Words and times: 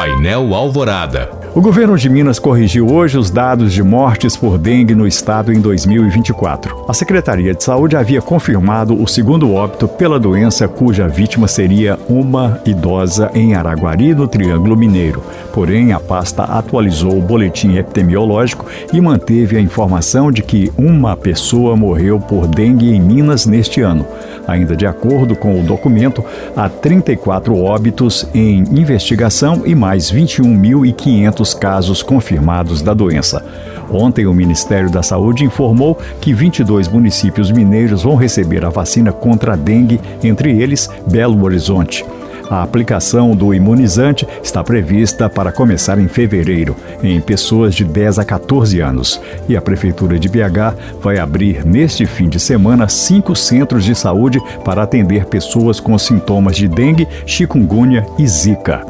Painel 0.00 0.54
Alvorada. 0.54 1.39
O 1.52 1.60
governo 1.60 1.98
de 1.98 2.08
Minas 2.08 2.38
corrigiu 2.38 2.86
hoje 2.86 3.18
os 3.18 3.28
dados 3.28 3.72
de 3.72 3.82
mortes 3.82 4.36
por 4.36 4.56
dengue 4.56 4.94
no 4.94 5.04
estado 5.04 5.52
em 5.52 5.60
2024. 5.60 6.84
A 6.88 6.94
Secretaria 6.94 7.52
de 7.52 7.64
Saúde 7.64 7.96
havia 7.96 8.22
confirmado 8.22 8.94
o 8.94 9.08
segundo 9.08 9.52
óbito 9.52 9.88
pela 9.88 10.20
doença, 10.20 10.68
cuja 10.68 11.08
vítima 11.08 11.48
seria 11.48 11.98
uma 12.08 12.60
idosa 12.64 13.32
em 13.34 13.56
Araguari, 13.56 14.14
no 14.14 14.28
Triângulo 14.28 14.76
Mineiro. 14.76 15.24
Porém, 15.52 15.92
a 15.92 15.98
pasta 15.98 16.44
atualizou 16.44 17.18
o 17.18 17.20
boletim 17.20 17.76
epidemiológico 17.76 18.66
e 18.92 19.00
manteve 19.00 19.56
a 19.56 19.60
informação 19.60 20.30
de 20.30 20.42
que 20.42 20.70
uma 20.78 21.16
pessoa 21.16 21.74
morreu 21.74 22.20
por 22.20 22.46
dengue 22.46 22.94
em 22.94 23.00
Minas 23.00 23.44
neste 23.44 23.80
ano. 23.80 24.06
Ainda 24.46 24.76
de 24.76 24.86
acordo 24.86 25.34
com 25.34 25.60
o 25.60 25.64
documento, 25.64 26.24
há 26.56 26.68
34 26.68 27.56
óbitos 27.56 28.26
em 28.32 28.60
investigação 28.70 29.62
e 29.66 29.74
mais 29.74 30.12
21.500 30.12 31.39
casos 31.54 32.02
confirmados 32.02 32.82
da 32.82 32.94
doença. 32.94 33.44
Ontem, 33.90 34.26
o 34.26 34.34
Ministério 34.34 34.90
da 34.90 35.02
Saúde 35.02 35.44
informou 35.44 35.98
que 36.20 36.32
22 36.32 36.86
municípios 36.86 37.50
mineiros 37.50 38.02
vão 38.02 38.14
receber 38.14 38.64
a 38.64 38.68
vacina 38.68 39.12
contra 39.12 39.54
a 39.54 39.56
dengue, 39.56 40.00
entre 40.22 40.60
eles 40.60 40.88
Belo 41.06 41.42
Horizonte. 41.42 42.04
A 42.50 42.64
aplicação 42.64 43.36
do 43.36 43.54
imunizante 43.54 44.26
está 44.42 44.64
prevista 44.64 45.30
para 45.30 45.52
começar 45.52 46.00
em 46.00 46.08
fevereiro, 46.08 46.76
em 47.00 47.20
pessoas 47.20 47.76
de 47.76 47.84
10 47.84 48.18
a 48.18 48.24
14 48.24 48.80
anos. 48.80 49.20
E 49.48 49.56
a 49.56 49.62
Prefeitura 49.62 50.18
de 50.18 50.28
BH 50.28 50.74
vai 51.00 51.20
abrir 51.20 51.64
neste 51.64 52.06
fim 52.06 52.28
de 52.28 52.40
semana 52.40 52.88
cinco 52.88 53.36
centros 53.36 53.84
de 53.84 53.94
saúde 53.94 54.40
para 54.64 54.82
atender 54.82 55.26
pessoas 55.26 55.78
com 55.78 55.96
sintomas 55.96 56.56
de 56.56 56.66
dengue, 56.66 57.06
chikungunya 57.24 58.04
e 58.18 58.26
zika. 58.26 58.84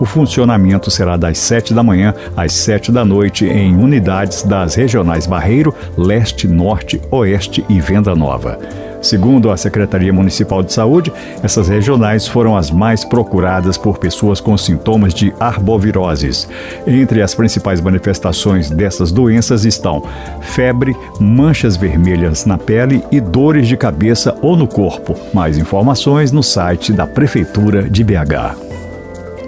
O 0.00 0.04
funcionamento 0.04 0.90
será 0.90 1.16
das 1.16 1.38
7 1.38 1.72
da 1.72 1.82
manhã 1.82 2.14
às 2.36 2.52
7 2.52 2.92
da 2.92 3.04
noite 3.04 3.46
em 3.46 3.74
unidades 3.74 4.42
das 4.42 4.74
regionais 4.74 5.26
Barreiro, 5.26 5.74
Leste, 5.96 6.46
Norte, 6.46 7.00
Oeste 7.10 7.64
e 7.68 7.80
Venda 7.80 8.14
Nova. 8.14 8.58
Segundo 9.00 9.50
a 9.50 9.56
Secretaria 9.56 10.12
Municipal 10.12 10.62
de 10.62 10.72
Saúde, 10.72 11.12
essas 11.42 11.68
regionais 11.68 12.26
foram 12.26 12.56
as 12.56 12.70
mais 12.70 13.04
procuradas 13.04 13.78
por 13.78 13.98
pessoas 13.98 14.40
com 14.40 14.56
sintomas 14.56 15.14
de 15.14 15.32
arboviroses. 15.38 16.48
Entre 16.86 17.22
as 17.22 17.34
principais 17.34 17.80
manifestações 17.80 18.68
dessas 18.68 19.12
doenças 19.12 19.64
estão 19.64 20.02
febre, 20.40 20.96
manchas 21.20 21.76
vermelhas 21.76 22.46
na 22.46 22.58
pele 22.58 23.02
e 23.12 23.20
dores 23.20 23.68
de 23.68 23.76
cabeça 23.76 24.36
ou 24.42 24.56
no 24.56 24.66
corpo. 24.66 25.14
Mais 25.32 25.56
informações 25.56 26.32
no 26.32 26.42
site 26.42 26.92
da 26.92 27.06
Prefeitura 27.06 27.88
de 27.88 28.02
BH. 28.02 28.75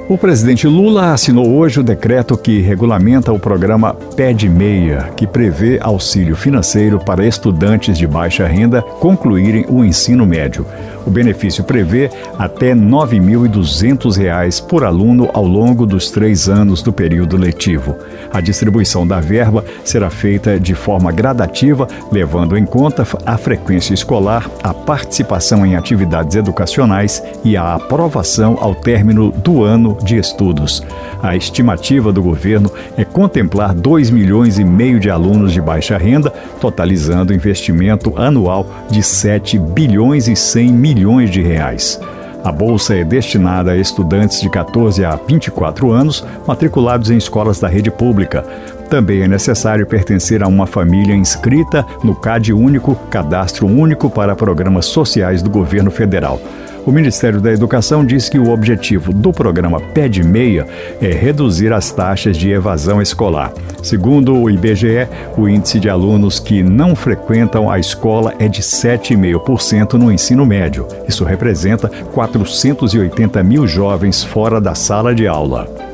O 0.08 0.16
presidente 0.16 0.66
Lula 0.66 1.12
assinou 1.12 1.54
hoje 1.54 1.80
o 1.80 1.82
decreto 1.82 2.34
que 2.34 2.60
regulamenta 2.62 3.30
o 3.30 3.38
programa 3.38 3.92
Pé 3.92 4.32
de 4.32 4.48
Meia, 4.48 5.10
que 5.14 5.26
prevê 5.26 5.78
auxílio 5.82 6.34
financeiro 6.34 6.98
para 6.98 7.26
estudantes 7.26 7.98
de 7.98 8.06
baixa 8.06 8.46
renda 8.46 8.80
concluírem 8.80 9.66
o 9.68 9.84
ensino 9.84 10.24
médio. 10.24 10.64
O 11.06 11.10
benefício 11.10 11.62
prevê 11.62 12.10
até 12.38 12.72
R$ 12.72 12.80
9.200 12.80 14.64
por 14.66 14.82
aluno 14.82 15.28
ao 15.34 15.46
longo 15.46 15.84
dos 15.84 16.10
três 16.10 16.48
anos 16.48 16.82
do 16.82 16.92
período 16.92 17.36
letivo. 17.36 17.96
A 18.32 18.40
distribuição 18.40 19.06
da 19.06 19.20
verba 19.20 19.62
será 19.84 20.08
feita 20.08 20.58
de 20.58 20.74
forma 20.74 21.12
gradativa, 21.12 21.86
levando 22.10 22.56
em 22.56 22.64
conta 22.64 23.06
a 23.26 23.36
frequência 23.36 23.92
escolar, 23.92 24.50
a 24.62 24.72
participação 24.72 25.66
em 25.66 25.76
atividades 25.76 26.34
educacionais 26.34 27.22
e 27.44 27.58
a 27.58 27.74
aprovação 27.74 28.58
ao 28.60 28.74
término 28.74 29.32
do 29.32 29.64
ano 29.64 29.97
de 30.02 30.16
estudos. 30.16 30.82
A 31.22 31.36
estimativa 31.36 32.12
do 32.12 32.22
governo 32.22 32.70
é 32.96 33.04
contemplar 33.04 33.74
2 33.74 34.10
milhões 34.10 34.58
e 34.58 34.64
meio 34.64 35.00
de 35.00 35.10
alunos 35.10 35.52
de 35.52 35.60
baixa 35.60 35.96
renda, 35.96 36.30
totalizando 36.60 37.34
investimento 37.34 38.14
anual 38.16 38.66
de 38.90 39.02
7 39.02 39.58
bilhões 39.58 40.28
e 40.28 40.36
100 40.36 40.72
milhões 40.72 41.30
de 41.30 41.42
reais. 41.42 42.00
A 42.44 42.52
bolsa 42.52 42.94
é 42.94 43.04
destinada 43.04 43.72
a 43.72 43.76
estudantes 43.76 44.40
de 44.40 44.48
14 44.48 45.04
a 45.04 45.16
24 45.16 45.90
anos 45.90 46.24
matriculados 46.46 47.10
em 47.10 47.16
escolas 47.16 47.58
da 47.58 47.68
rede 47.68 47.90
pública. 47.90 48.44
Também 48.88 49.22
é 49.22 49.28
necessário 49.28 49.86
pertencer 49.86 50.42
a 50.42 50.48
uma 50.48 50.66
família 50.66 51.14
inscrita 51.14 51.84
no 52.02 52.14
CAD 52.14 52.52
Único, 52.52 52.94
Cadastro 53.10 53.66
Único 53.66 54.08
para 54.08 54.36
Programas 54.36 54.86
Sociais 54.86 55.42
do 55.42 55.50
Governo 55.50 55.90
Federal. 55.90 56.40
O 56.88 56.90
Ministério 56.90 57.38
da 57.38 57.52
Educação 57.52 58.02
diz 58.02 58.30
que 58.30 58.38
o 58.38 58.48
objetivo 58.50 59.12
do 59.12 59.30
programa 59.30 59.78
Pé 59.78 60.08
de 60.08 60.22
Meia 60.22 60.66
é 61.02 61.12
reduzir 61.12 61.70
as 61.70 61.92
taxas 61.92 62.34
de 62.34 62.50
evasão 62.50 63.02
escolar. 63.02 63.52
Segundo 63.82 64.34
o 64.34 64.48
IBGE, 64.48 65.06
o 65.36 65.46
índice 65.46 65.78
de 65.78 65.90
alunos 65.90 66.40
que 66.40 66.62
não 66.62 66.96
frequentam 66.96 67.70
a 67.70 67.78
escola 67.78 68.32
é 68.38 68.48
de 68.48 68.62
7,5% 68.62 69.98
no 69.98 70.10
ensino 70.10 70.46
médio. 70.46 70.88
Isso 71.06 71.24
representa 71.24 71.90
480 72.14 73.42
mil 73.42 73.66
jovens 73.66 74.24
fora 74.24 74.58
da 74.58 74.74
sala 74.74 75.14
de 75.14 75.28
aula. 75.28 75.87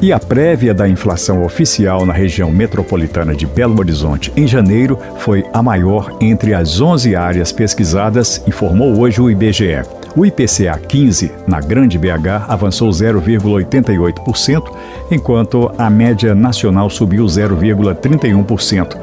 E 0.00 0.12
a 0.12 0.18
prévia 0.20 0.72
da 0.72 0.88
inflação 0.88 1.42
oficial 1.42 2.06
na 2.06 2.12
região 2.12 2.52
metropolitana 2.52 3.34
de 3.34 3.44
Belo 3.46 3.76
Horizonte 3.80 4.32
em 4.36 4.46
janeiro 4.46 4.96
foi 5.18 5.44
a 5.52 5.60
maior 5.60 6.16
entre 6.20 6.54
as 6.54 6.80
11 6.80 7.16
áreas 7.16 7.50
pesquisadas, 7.50 8.40
informou 8.46 8.96
hoje 9.00 9.20
o 9.20 9.28
IBGE. 9.28 9.82
O 10.16 10.24
IPCA 10.24 10.78
15 10.78 11.32
na 11.48 11.60
Grande 11.60 11.98
BH 11.98 12.46
avançou 12.46 12.90
0,88%, 12.90 14.72
enquanto 15.10 15.70
a 15.76 15.90
média 15.90 16.32
nacional 16.32 16.88
subiu 16.88 17.24
0,31%. 17.24 18.96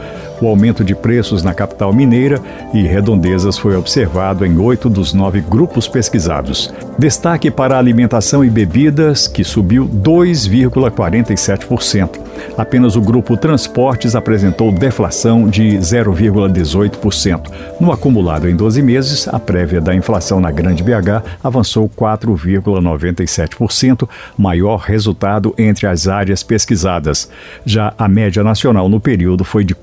O 0.46 0.48
aumento 0.48 0.84
de 0.84 0.94
preços 0.94 1.42
na 1.42 1.56
capital 1.56 1.92
mineira 1.92 2.40
e 2.72 2.84
redondezas 2.84 3.58
foi 3.58 3.76
observado 3.76 4.46
em 4.46 4.60
oito 4.60 4.88
dos 4.88 5.12
nove 5.12 5.42
grupos 5.42 5.88
pesquisados. 5.88 6.72
Destaque 7.00 7.50
para 7.50 7.80
alimentação 7.80 8.46
e 8.46 8.50
bebidas, 8.50 9.28
que 9.28 9.44
subiu 9.44 9.88
2,47%. 9.88 12.20
Apenas 12.58 12.96
o 12.96 13.02
grupo 13.02 13.36
Transportes 13.36 14.16
apresentou 14.16 14.72
deflação 14.72 15.50
de 15.50 15.78
0,18%. 15.78 17.52
No 17.80 17.92
acumulado 17.92 18.48
em 18.48 18.56
12 18.56 18.84
meses, 18.84 19.28
a 19.28 19.40
prévia 19.40 19.82
da 19.82 19.96
inflação 19.96 20.40
na 20.40 20.52
Grande 20.52 20.84
BH 20.84 21.24
avançou 21.44 21.90
4,97%, 21.90 24.08
maior 24.38 24.78
resultado 24.78 25.56
entre 25.58 25.88
as 25.88 26.08
áreas 26.08 26.44
pesquisadas. 26.44 27.32
Já 27.66 27.96
a 27.98 28.08
média 28.08 28.44
nacional 28.44 28.88
no 28.88 29.00
período 29.00 29.44
foi 29.44 29.64
de 29.64 29.74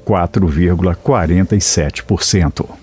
4,47%. 0.53 2.82